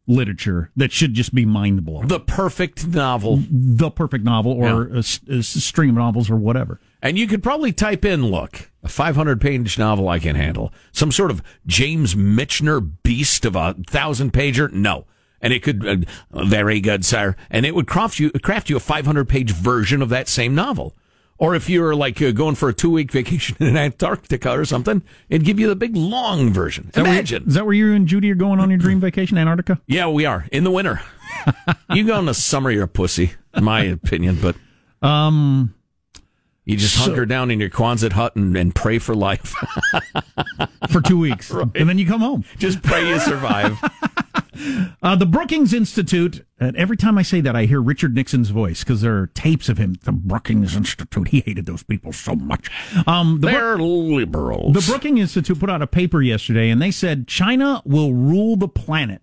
[0.07, 2.07] literature that should just be mind blowing.
[2.07, 3.41] The perfect novel.
[3.49, 5.01] The perfect novel or Yeah.
[5.29, 6.79] a a, string of novels or whatever.
[7.01, 10.73] And you could probably type in, look, a 500 page novel I can handle.
[10.91, 14.71] Some sort of James Michener beast of a thousand pager?
[14.71, 15.05] No.
[15.41, 15.85] And it could,
[16.31, 17.35] uh, very good, sir.
[17.49, 20.95] And it would craft you, craft you a 500 page version of that same novel.
[21.41, 25.01] Or if you're like uh, going for a two week vacation in Antarctica or something,
[25.27, 26.86] it'd give you the big long version.
[26.86, 27.47] Is that where- Imagine.
[27.47, 29.82] is that where you and Judy are going on your dream vacation, Antarctica?
[29.88, 31.01] Yeah, we are in the winter.
[31.93, 34.38] you go in the summer, you're a pussy, in my opinion.
[34.39, 34.56] But
[35.06, 35.73] um,
[36.65, 39.56] you just so- hunker down in your Quonset hut and, and pray for life.
[40.89, 42.43] for two weeks, and then you come home.
[42.58, 43.80] Just pray you survive.
[45.02, 46.45] Uh, the Brookings Institute.
[46.60, 49.69] And every time I say that, I hear Richard Nixon's voice because there are tapes
[49.69, 49.95] of him.
[50.04, 51.30] The Brookings Institute.
[51.30, 52.69] He hated those people so much.
[53.08, 54.74] Um, the They're liberals.
[54.74, 58.67] The Brookings Institute put out a paper yesterday, and they said China will rule the
[58.67, 59.21] planet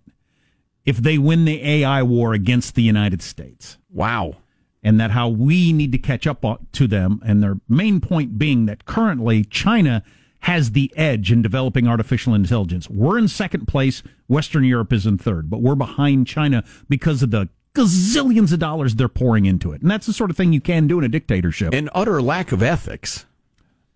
[0.83, 3.77] if they win the AI war against the United States.
[3.89, 4.37] Wow.
[4.81, 7.21] And that how we need to catch up to them.
[7.25, 10.03] And their main point being that currently China
[10.43, 12.89] has the edge in developing artificial intelligence.
[12.89, 14.01] We're in second place.
[14.29, 18.95] Western Europe is in third, but we're behind China because of the gazillions of dollars
[18.95, 19.81] they're pouring into it.
[19.81, 21.73] And that's the sort of thing you can do in a dictatorship.
[21.73, 23.25] An utter lack of ethics.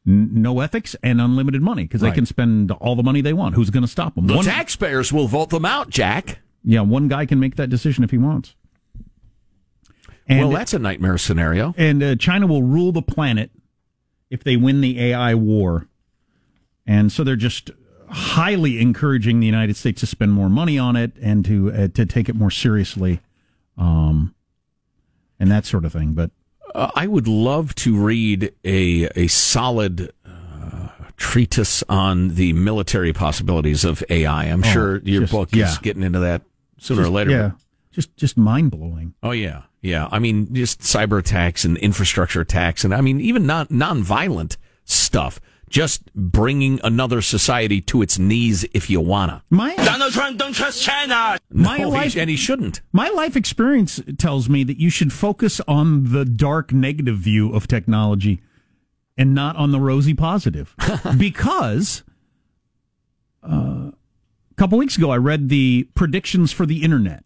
[0.05, 2.09] N- no ethics and unlimited money because Right.
[2.09, 3.55] they can spend all the money they want.
[3.55, 4.27] Who's going to stop them?
[4.27, 6.39] The One- taxpayers will vote them out, Jack.
[6.65, 8.55] Yeah, one guy can make that decision if he wants.
[10.29, 11.73] Well, that's a nightmare scenario.
[11.77, 13.51] And uh, China will rule the planet
[14.29, 15.87] if they win the AI war.
[16.85, 17.71] And so they're just
[18.09, 22.05] highly encouraging the United States to spend more money on it and to uh, to
[22.05, 23.21] take it more seriously,
[23.77, 24.35] um,
[25.39, 26.13] and that sort of thing.
[26.13, 26.31] But
[26.75, 33.83] Uh, I would love to read a a solid uh, treatise on the military possibilities
[33.85, 34.43] of AI.
[34.45, 35.69] I'm Oh, sure your just- book yeah.
[35.71, 36.41] is getting into that
[36.79, 37.31] sooner Just- or later.
[37.31, 37.51] yeah,
[37.93, 39.13] just just mind blowing.
[39.23, 40.09] Oh yeah, yeah.
[40.11, 45.39] I mean, just cyber attacks and infrastructure attacks, and I mean even non non-violent stuff.
[45.69, 49.43] Just bringing another society to its knees if you wanna.
[49.49, 51.39] My Donald Trump don't trust China.
[51.51, 52.81] My No, he- life- and he shouldn't.
[52.91, 57.67] My life experience tells me that you should focus on the dark negative view of
[57.67, 58.39] technology
[59.17, 60.75] and not on the rosy positive.
[61.17, 62.03] because
[63.41, 63.93] uh, a
[64.57, 67.23] couple weeks ago, I read the predictions for the internet,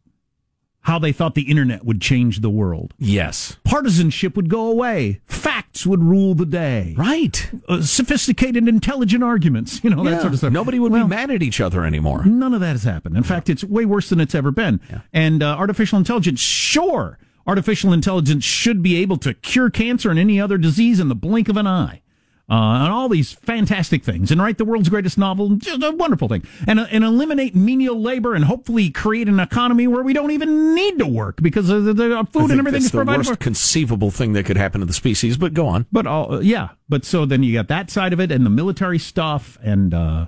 [0.88, 2.94] how they thought the internet would change the world.
[2.98, 3.58] Yes.
[3.66, 5.20] Partisanship would go away.
[5.26, 6.96] Facts would rule the day.
[6.98, 7.52] Right.
[7.68, 10.54] Uh, sophisticated, intelligent arguments, you know, that sort of stuff.
[10.54, 12.24] Nobody would Well, be mad at each other anymore.
[12.24, 13.18] None of that has happened.
[13.18, 14.80] In fact, it's way worse than it's ever been.
[15.12, 20.40] And uh, artificial intelligence, sure, artificial intelligence should be able to cure cancer and any
[20.40, 22.02] other disease in the blink of an eye.
[22.50, 26.30] Uh, and all these fantastic things, and write the world's greatest novel, just a wonderful
[26.30, 30.32] thing, and uh, and eliminate menial labor, and hopefully create an economy where we don't
[30.32, 33.18] even need to work because the, the food and everything that's is the provided.
[33.20, 33.36] worst for.
[33.36, 35.36] conceivable thing that could happen to the species.
[35.36, 35.88] But go on.
[35.92, 39.00] But all, yeah, but so then you got that side of it, and the military
[39.00, 40.28] stuff, and uh,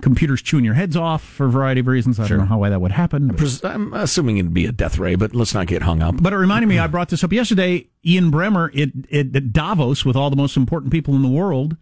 [0.00, 2.18] computers chewing your heads off for a variety of reasons.
[2.18, 3.28] I don't know how why that would happen.
[3.28, 6.22] but- I'm assuming it'd be a death ray, but let's not get hung up.
[6.22, 7.88] But it reminded me, I brought this up yesterday.
[8.04, 8.70] Ian Bremmer
[9.12, 11.76] at Davos with all the most important people in the world,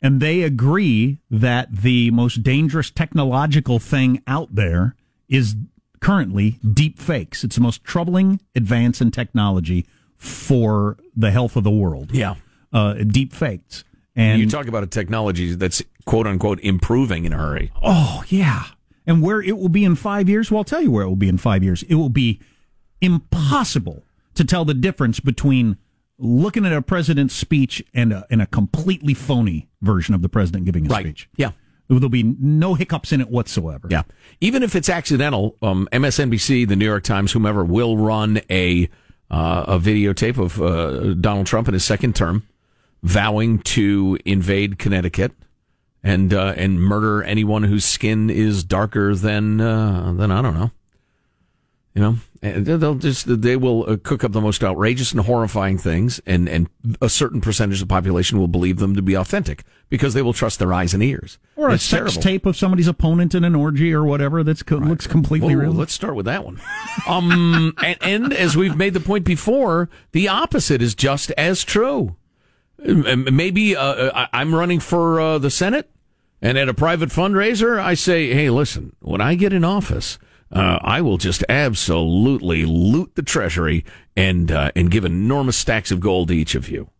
[0.00, 4.94] and they agree that the most dangerous technological thing out there
[5.28, 5.56] is
[6.00, 7.42] currently deep fakes.
[7.42, 9.84] It's the most troubling advance in technology
[10.16, 12.12] for the health of the world.
[12.12, 12.36] Yeah.
[12.72, 13.82] Uh, deep fakes.
[14.18, 17.70] And you talk about a technology that's quote unquote improving in a hurry.
[17.82, 18.64] Oh, yeah.
[19.06, 21.16] And where it will be in five years, well, I'll tell you where it will
[21.16, 21.82] be in five years.
[21.84, 22.40] It will be
[23.00, 24.04] impossible
[24.34, 25.76] to tell the difference between
[26.18, 30.64] looking at a president's speech and a, and a completely phony version of the president
[30.64, 31.04] giving a Right.
[31.06, 31.28] speech.
[31.36, 31.52] Yeah.
[31.88, 33.88] There'll be no hiccups in it whatsoever.
[33.90, 34.02] Yeah.
[34.42, 38.88] Even if it's accidental, um, MSNBC, the New York Times, whomever will run a
[39.30, 42.42] uh, a videotape of uh, Donald Trump in his second term
[43.02, 45.32] vowing to invade Connecticut
[46.02, 50.70] and uh, and murder anyone whose skin is darker than uh, than I don't know.
[51.94, 55.78] You know, and they'll just they will uh, cook up the most outrageous and horrifying
[55.78, 56.68] things, and and
[57.02, 60.32] a certain percentage of the population will believe them to be authentic because they will
[60.34, 61.38] trust their eyes and ears.
[61.56, 62.22] Or a It's sex terrible.
[62.22, 65.72] tape of somebody's opponent in an orgy or whatever that's co- looks completely Whoa, real.
[65.72, 66.60] Let's start with that one.
[67.08, 72.14] Um, and, and as we've made the point before, the opposite is just as true.
[72.78, 75.90] Maybe uh, I- I'm running for uh, the Senate,
[76.40, 80.18] and at a private fundraiser, I say, "Hey, listen, when I get in office,
[80.52, 83.84] uh, I will just absolutely loot the treasury
[84.16, 86.90] and uh, and give enormous stacks of gold to each of you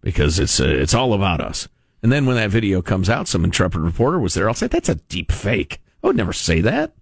[0.00, 1.68] because it's uh, it's all about us.
[2.02, 4.48] And then when that video comes out, some intrepid reporter was there.
[4.48, 5.80] I'll say that's a deep fake.
[6.02, 6.94] I would never say that.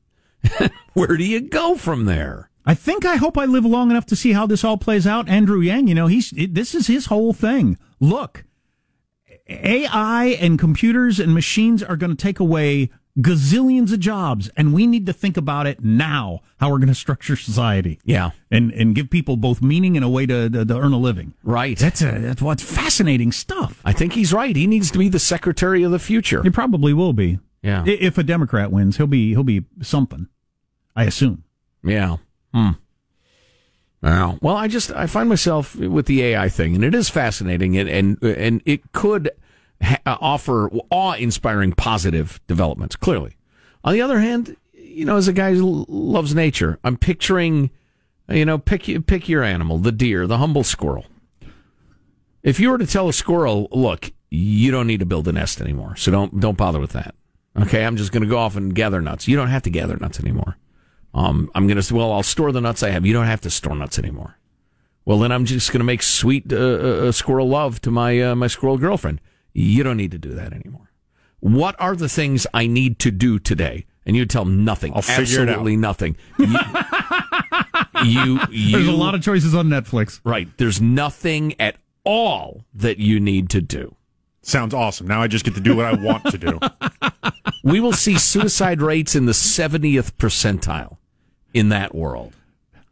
[0.95, 2.51] Where do you go from there?
[2.67, 5.29] I think I hope I live long enough to see how this all plays out.
[5.29, 7.79] Andrew Yang, you know, he's this is his whole thing.
[8.01, 8.45] Look,
[9.49, 14.87] AI and computers and machines are going to take away gazillions of jobs, and we
[14.87, 16.41] need to think about it now.
[16.59, 20.09] How we're going to structure society, yeah, and and give people both meaning and a
[20.09, 21.35] way to to, to earn a living.
[21.43, 21.79] Right.
[21.79, 23.81] That's a that's what's fascinating stuff.
[23.85, 24.57] I think he's right.
[24.57, 26.43] He needs to be the secretary of the future.
[26.43, 27.39] He probably will be.
[27.63, 27.85] Yeah.
[27.87, 30.29] If a Democrat wins, he'll be he'll be something.
[30.97, 31.45] I assume.
[31.83, 32.17] Yeah.
[32.55, 32.71] Hmm.
[34.01, 34.39] Wow.
[34.41, 37.89] Well, I just I find myself with the AI thing, and it is fascinating, and
[37.89, 39.31] and and it could
[39.83, 42.97] ha- uh, offer awe-inspiring positive developments.
[42.97, 43.37] Clearly,
[43.83, 47.71] on the other hand, you know, as a guy who loves nature, I'm picturing,
[48.29, 51.07] you know, pick pick your animal, the deer, the humble squirrel.
[52.43, 55.61] If you were to tell a squirrel, look, you don't need to build a nest
[55.61, 57.15] anymore, so don't don't bother with that.
[57.59, 59.27] Okay, I'm just going to go off and gather nuts.
[59.29, 60.59] You don't have to gather nuts anymore.
[61.15, 63.07] Um, I'm going to say, well, I'll store the nuts I have.
[63.07, 64.37] You don't have to store nuts anymore.
[65.05, 68.35] Well, then I'm just going to make sweet uh, uh, squirrel love to my uh,
[68.35, 69.21] my squirrel girlfriend.
[69.53, 70.91] You don't need to do that anymore.
[71.41, 73.87] What are the things I need to do today?
[74.07, 74.93] And you tell them nothing.
[74.95, 75.61] I'll figure it out.
[75.61, 76.17] Absolutely nothing.
[76.39, 76.47] You,
[78.05, 80.21] you, you, There's a lot of choices on Netflix.
[80.25, 80.49] right.
[80.59, 83.95] There's nothing at all that you need to do.
[84.43, 85.07] Sounds awesome.
[85.07, 86.59] Now I just get to do what I want to do.
[87.63, 90.99] We will see suicide rates in the 70th percentile
[91.55, 92.35] in that world.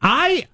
[0.01, 0.47] I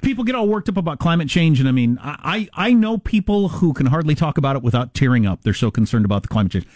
[0.00, 3.48] people get all worked up about climate change, and I mean, I I know people
[3.48, 5.42] who can hardly talk about it without tearing up.
[5.42, 6.66] They're so concerned about the climate change.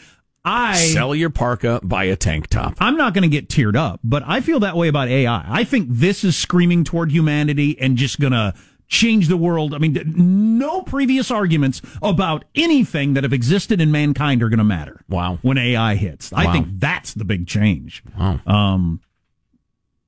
[0.45, 2.75] I Sell your parka, buy a tank top.
[2.79, 5.43] I'm not going to get teared up, but I feel that way about AI.
[5.49, 8.53] I think this is screaming toward humanity and just going to
[8.87, 9.75] change the world.
[9.75, 14.65] I mean, no previous arguments about anything that have existed in mankind are going to
[14.65, 15.03] matter.
[15.09, 15.39] Wow.
[15.41, 18.03] When AI hits, I think that's the big change.
[18.19, 18.41] Wow.
[18.47, 19.01] Um,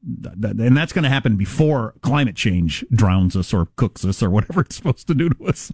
[0.07, 4.61] and that's going to happen before climate change drowns us or cooks us or whatever
[4.63, 5.73] it's supposed to do to us.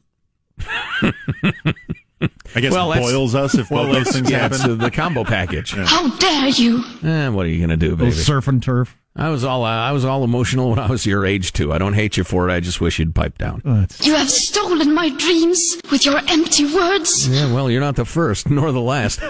[2.54, 4.54] I guess Well, that's- boils us if well, both those things yeah, happen.
[4.56, 5.72] it's, uh, the combo package.
[5.74, 6.84] How dare you?
[7.02, 8.16] Eh, what are you going to do, Little baby?
[8.16, 8.96] surf and turf.
[9.14, 11.70] I was all I was all emotional when I was your age too.
[11.70, 12.52] I don't hate you for it.
[12.52, 13.60] I just wish you'd pipe down.
[14.00, 17.28] You have stolen my dreams with your empty words.
[17.28, 19.20] Yeah, well, you're not the first nor the last.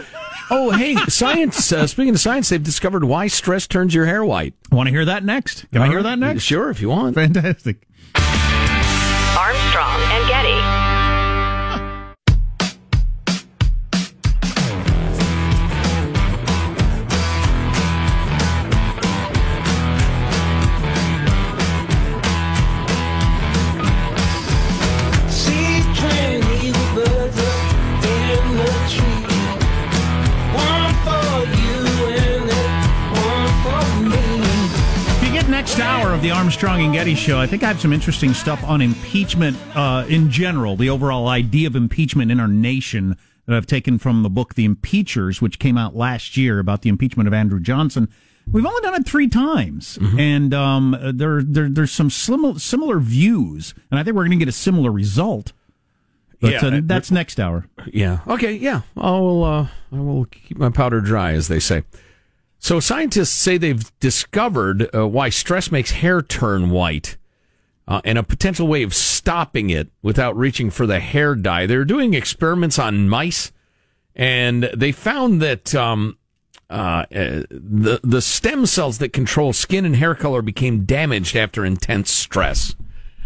[0.55, 1.73] Oh, hey, science.
[1.73, 4.53] Uh, speaking of science, they've discovered why stress turns your hair white.
[4.71, 5.65] Want to hear that next?
[5.73, 6.43] Can I hear that next?
[6.43, 7.15] Sure, if you want.
[7.15, 7.89] Fantastic.
[36.23, 39.57] Of the Armstrong and Getty show, I think I have some interesting stuff on impeachment
[39.75, 44.23] uh, in general, the overall idea of impeachment in our nation that I've taken from
[44.23, 48.09] the book The Impeachers, which came out last year about the impeachment of Andrew Johnson.
[48.53, 53.75] We've only done it three times, and um, there, there there's some similar similar views,
[53.91, 55.53] and I think we're going to get a similar result.
[56.41, 57.67] But Yeah, uh, that's next hour.
[57.87, 58.21] Yeah.
[58.29, 58.53] Okay.
[58.53, 58.83] Yeah.
[58.97, 59.45] I will.
[59.45, 61.83] Uh, I will keep my powder dry, as they say.
[62.63, 67.17] So scientists say they've discovered uh, why stress makes hair turn white,
[67.89, 71.67] uh, and a potential way of stopping it without reaching for the hair dye.
[71.67, 73.51] They're doing experiments on mice,
[74.15, 76.17] and they found that um,
[76.71, 81.65] uh, uh, the the stem cells that control skin and hair color became damaged after
[81.65, 82.77] intense stress.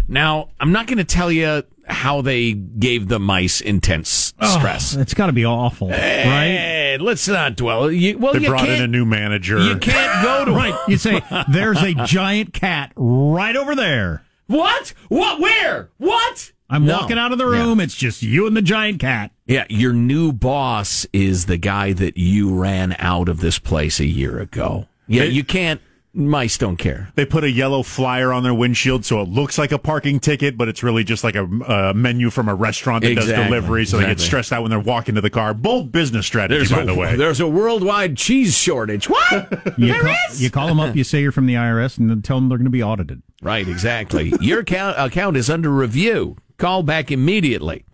[0.08, 4.96] Now, I'm not going to tell you how they gave the mice intense stress.
[4.96, 6.96] Oh, it's got to be awful, right?
[7.00, 7.90] Let's not dwell.
[7.90, 9.58] You, well, they you brought in a new manager.
[9.58, 10.74] You can't go to Right.
[10.88, 14.24] You say, there's a giant cat right over there.
[14.46, 14.94] What?
[15.08, 15.40] What?
[15.40, 15.90] Where?
[15.98, 16.52] What?
[16.68, 16.98] I'm No.
[17.00, 17.78] walking out of the room.
[17.80, 19.30] It's just you and the giant cat.
[19.46, 24.06] Yeah, your new boss is the guy that you ran out of this place a
[24.06, 24.86] year ago.
[25.06, 25.80] Yeah, They- you can't.
[26.16, 27.10] Mice don't care.
[27.14, 30.56] They put a yellow flyer on their windshield so it looks like a parking ticket,
[30.56, 33.84] but it's really just like a, a menu from a restaurant that does delivery.
[33.84, 35.52] So they get stressed out when they're walking to the car.
[35.52, 37.16] Bold business strategy, There's by a, the way.
[37.16, 39.08] There's a worldwide cheese shortage.
[39.08, 39.52] What?
[39.78, 40.42] You There call, is?
[40.42, 42.56] you call them up, you say you're from the IRS, and then tell them they're
[42.56, 43.22] going to be audited.
[43.42, 44.32] Right, exactly.
[44.40, 46.36] Your account, account is under review.
[46.56, 47.84] Call back immediately.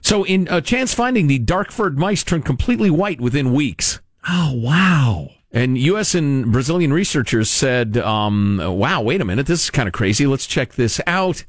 [0.00, 4.00] So, in a chance finding, the dark furred mice turned completely white within weeks.
[4.28, 5.30] Oh, wow.
[5.56, 6.14] And U.S.
[6.14, 10.26] and Brazilian researchers said, um, wow, wait a minute, this is kind of crazy.
[10.26, 11.46] Let's check this out.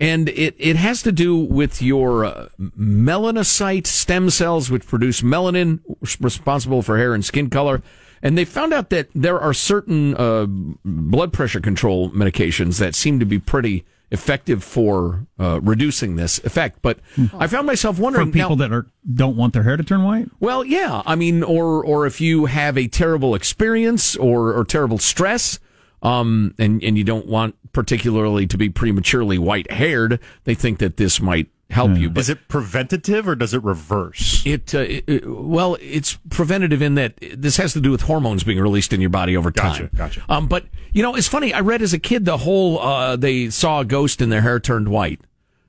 [0.00, 5.80] And it, it has to do with your uh, melanocyte stem cells, which produce melanin,
[6.18, 7.82] responsible for hair and skin color.
[8.22, 10.46] And they found out that there are certain uh,
[10.82, 16.78] blood pressure control medications that seem to be pretty effective for uh, reducing this effect.
[16.82, 16.98] But
[17.36, 20.04] I found myself wondering For people now- that are don't want their hair to turn
[20.04, 20.28] white?
[20.38, 21.02] well, yeah.
[21.04, 25.58] I mean, or or if you have a terrible experience or or terrible stress,
[26.02, 30.98] um, and and you don't want particularly to be prematurely white haired, they think that
[30.98, 32.08] this might help you.
[32.10, 34.42] But Is it preventative or does it reverse?
[34.46, 38.44] it, uh, it, it- well, it's preventative in that this has to do with hormones
[38.44, 39.90] being released in your body over time.
[39.92, 40.24] Gotcha, gotcha.
[40.28, 41.52] Um, but you know, it's funny.
[41.52, 44.60] I read as a kid the whole uh, they saw a ghost and their hair
[44.60, 45.20] turned white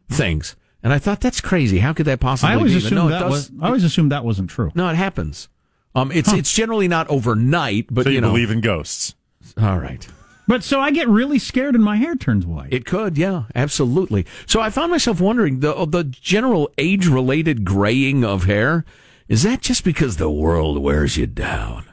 [0.09, 1.79] things, and I thought that's crazy.
[1.79, 2.77] How could that possibly I always be?
[2.79, 3.51] Assumed no, that does- was.
[3.61, 4.71] I always assumed that wasn't true.
[4.75, 5.49] no, it happens.
[5.95, 8.29] Um, it's it's generally not overnight, but so you, know.
[8.29, 9.15] believe in ghosts?
[9.61, 10.05] All right.
[10.53, 12.71] But so I get really scared and my hair turns white.
[12.71, 14.27] It could, yeah, absolutely.
[14.45, 18.85] So I found myself wondering the the general age related graying of hair
[19.27, 21.85] is that just because the world wears you down,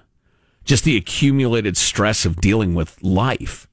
[0.62, 3.66] just the accumulated stress of dealing with life,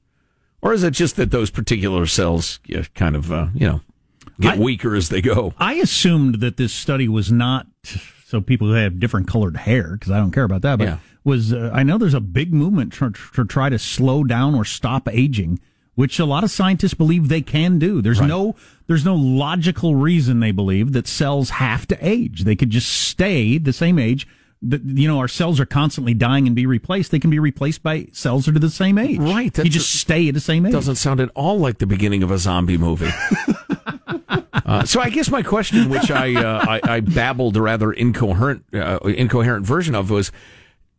[0.62, 2.58] or is it just that those particular cells
[2.94, 3.80] kind of uh, you know
[4.40, 5.52] get I- weaker as they go?
[5.58, 7.66] I assumed that this study was not
[8.24, 10.78] so people who have different colored hair because I don't care about that.
[10.78, 10.98] But Yeah.
[11.24, 14.64] Was uh, I know there's a big movement to, to try to slow down or
[14.64, 15.60] stop aging,
[15.94, 18.00] which a lot of scientists believe they can do.
[18.00, 18.56] There's no
[18.86, 22.44] there's no logical reason they believe that cells have to age.
[22.44, 24.26] They could just stay the same age.
[24.60, 27.12] That you know, our cells are constantly dying and be replaced.
[27.12, 29.18] They can be replaced by cells that are the same age.
[29.18, 30.72] Right, You just a- stay at the same age.
[30.72, 33.06] Doesn't sound at all like the beginning of a zombie movie.
[34.66, 38.64] uh, so I guess my question, which I uh, I, I babbled a rather incoherent
[38.74, 40.32] uh, incoherent version of, was: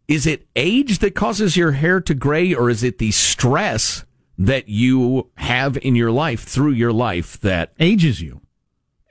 [0.09, 4.03] Is it age that causes your hair to gray, or is it the stress
[4.37, 8.41] that you have in your life through your life that ages you?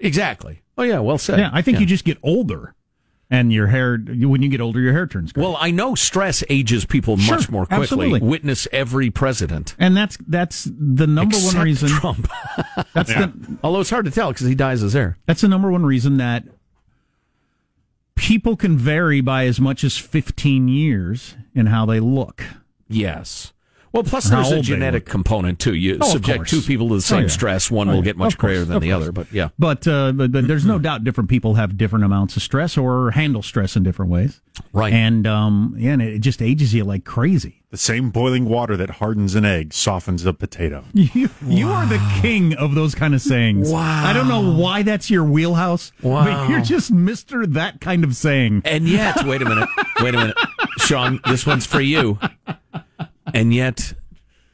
[0.01, 0.61] Exactly.
[0.77, 1.39] Oh yeah, well said.
[1.39, 2.75] Yeah, I think you just get older,
[3.31, 3.97] and your hair.
[3.99, 5.43] When you get older, your hair turns gray.
[5.43, 7.83] Well, I know stress ages people Sure, much more quickly.
[7.85, 8.21] absolutely.
[8.21, 9.75] Witness every president.
[9.79, 11.89] And that's that's the number Except one reason.
[11.89, 12.29] Trump.
[12.95, 13.27] That's Yeah.
[13.27, 15.17] the Although it's hard to tell because he dyes his hair.
[15.27, 16.45] that's the number one reason that
[18.19, 22.43] people can vary by as much as fifteen years in how they look.
[22.89, 23.53] Yes.
[23.91, 25.73] Well, plus there's a genetic component too.
[25.75, 27.29] You Oh, subject two people to the Oh, same yeah.
[27.29, 29.03] stress, one Oh, will get much grayer than of the course.
[29.03, 29.13] other.
[29.13, 32.43] But yeah, But, uh, but but there's no doubt different people have different amounts of
[32.43, 34.43] stress or handle stress in different ways.
[34.75, 34.93] Right.
[34.93, 37.58] And um yeah, and it just ages you like crazy.
[37.71, 40.85] The same boiling water that hardens an egg softens a potato.
[40.95, 43.71] You, you are the king of those kind of sayings.
[43.71, 44.07] Wow.
[44.07, 46.25] I don't know why that's your wheelhouse, Wow.
[46.25, 48.63] but you're just Mister that kind of saying.
[48.65, 49.69] and yet, wait a minute,
[50.01, 50.37] wait a minute,
[50.79, 52.19] Sean, this one's for you.
[53.35, 53.93] And yet,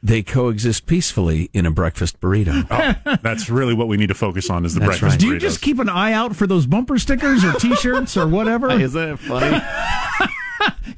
[0.03, 2.67] they coexist peacefully in a breakfast burrito.
[2.69, 5.19] Oh, that's really what we need to focus on is the That's breakfast right.
[5.19, 5.39] Do you burritos.
[5.39, 8.69] just keep an eye out for those bumper stickers or T-shirts or whatever?
[8.71, 9.61] Isn't it funny?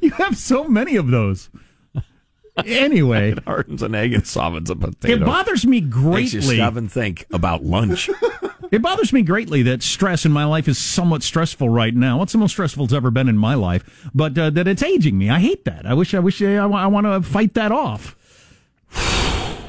[0.01, 1.49] You have so many of those.
[2.65, 5.21] Anyway, it hardens an egg and softens a potato.
[5.21, 6.21] it bothers me greatly.
[6.21, 6.55] Makes you greatly.
[6.57, 8.09] stop and think about lunch.
[8.69, 12.17] It bothers me greatly that stress in my life is somewhat stressful right now.
[12.17, 15.17] What's the most stressful it's ever been in my life, but uh, that it's aging
[15.17, 15.29] me.
[15.29, 15.85] I hate that.
[15.85, 16.13] I wish.
[16.13, 16.41] I wish.
[16.41, 18.15] I, I want to fight that off.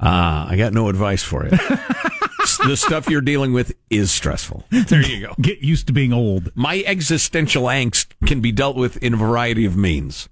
[0.00, 1.50] Ah, I got no advice for you.
[1.50, 4.64] the stuff you're dealing with is stressful.
[4.70, 5.34] There you go.
[5.40, 6.50] Get used to being old.
[6.54, 10.28] My existential angst can be dealt with in a variety of means.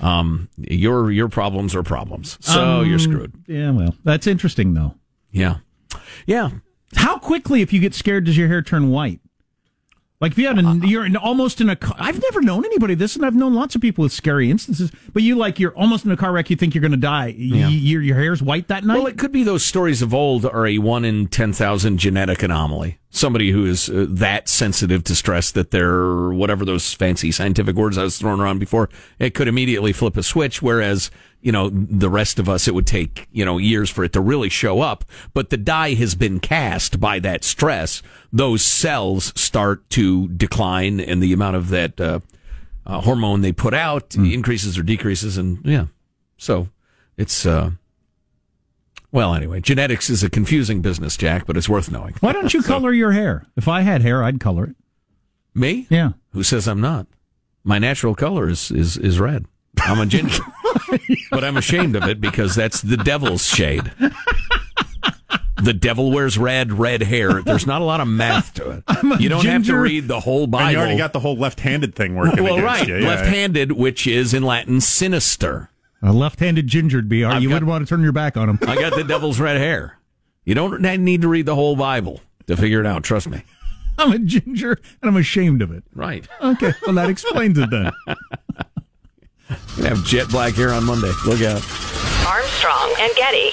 [0.00, 3.32] Um, your your problems are problems, so Um, you're screwed.
[3.46, 3.70] Yeah.
[3.70, 4.94] Well, that's interesting though.
[5.30, 5.56] Yeah,
[6.26, 6.50] yeah.
[6.94, 9.20] How quickly, if you get scared, does your hair turn white?
[10.18, 11.76] Like if you had a, you're in, almost in a.
[11.96, 14.90] I've never known anybody this, and I've known lots of people with scary instances.
[15.12, 16.48] But you like you're almost in a car wreck.
[16.48, 17.34] You think you're going to die.
[17.38, 17.68] Y- Yeah.
[17.68, 18.96] your your hair's white that night.
[18.96, 22.42] Well, it could be those stories of old are a one in ten thousand genetic
[22.42, 22.96] anomaly.
[23.16, 27.96] Somebody who is uh, that sensitive to stress that they're whatever those fancy scientific words
[27.96, 30.60] I was throwing around before, it could immediately flip a switch.
[30.60, 31.10] Whereas
[31.40, 34.20] you know the rest of us, it would take you know years for it to
[34.20, 35.02] really show up.
[35.32, 38.02] But the die has been cast by that stress.
[38.34, 42.20] Those cells start to decline, and the amount of that uh,
[42.84, 45.86] uh, hormone they put out increases or decreases, and yeah,
[46.36, 46.68] so
[47.16, 47.46] it's.
[49.16, 52.16] Well, anyway, genetics is a confusing business, Jack, but it's worth knowing.
[52.20, 53.46] Why don't you color your hair?
[53.56, 54.76] If I had hair, I'd color it.
[55.54, 55.86] Me?
[55.88, 56.10] Yeah.
[56.32, 57.06] Who says I'm not?
[57.64, 59.46] My natural color is is, is red.
[59.80, 60.42] I'm a ginger,
[61.30, 63.90] but I'm ashamed of it because that's the devil's shade.
[65.62, 67.42] the devil wears red, red hair.
[67.42, 68.84] There's not a lot of math to it.
[69.18, 70.66] You don't have to read the whole Bible.
[70.66, 72.44] And you already got the whole left-handed thing working.
[72.44, 72.96] well, against right, you.
[72.98, 73.08] Yeah.
[73.08, 75.70] left-handed, which is in Latin sinister.
[76.02, 77.26] A left-handed gingered BR.
[77.26, 78.58] I've you got- wouldn't want to turn your back on him.
[78.62, 79.98] I got the devil's red hair.
[80.44, 83.02] You don't need to read the whole Bible to figure it out.
[83.02, 83.42] Trust me.
[83.98, 84.72] I'm a ginger
[85.02, 85.82] and I'm ashamed of it.
[85.94, 86.26] Right.
[86.42, 87.90] Okay, well that explains it then.
[89.76, 91.10] Gonna have jet black hair on Monday.
[91.24, 91.62] Look out.
[92.26, 93.50] Armstrong and Getty.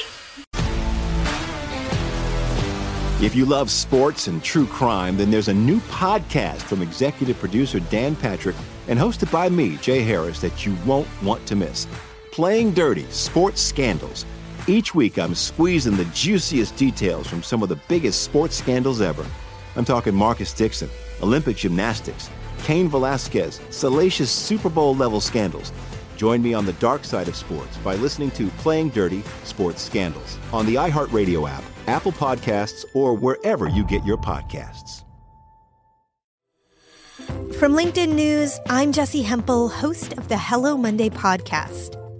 [3.23, 7.79] If you love sports and true crime, then there's a new podcast from executive producer
[7.79, 8.55] Dan Patrick
[8.89, 11.87] and hosted by me, Jay Harris, that you won't want to miss.
[12.33, 14.25] Playing Dirty Sports Scandals.
[14.65, 19.23] Each week, I'm squeezing the juiciest details from some of the biggest sports scandals ever.
[19.75, 20.89] I'm talking Marcus Dixon,
[21.21, 22.31] Olympic gymnastics,
[22.63, 25.71] Cain Velasquez, salacious Super Bowl level scandals.
[26.17, 30.39] Join me on the dark side of sports by listening to Playing Dirty Sports Scandals
[30.51, 35.03] on the iHeartRadio app, Apple Podcasts, or wherever you get your podcasts.
[37.59, 42.02] From LinkedIn News, I'm Jessi Hempel, host of the Hello Monday podcast.